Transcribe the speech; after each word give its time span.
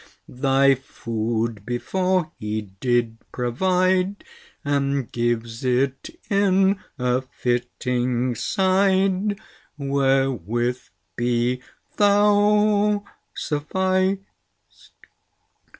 Thy 0.27 0.73
food 0.73 1.63
before 1.63 2.31
He 2.39 2.63
did 2.79 3.19
provide, 3.31 4.23
And 4.65 5.11
gives 5.11 5.63
it 5.63 6.09
in 6.27 6.79
a 6.97 7.21
fitting 7.21 8.33
side, 8.33 9.39
¬Ý¬Ý¬Ý¬ÝWherewith 9.79 10.89
be 11.15 11.61
thou 11.97 13.03
sufficed! 13.35 14.95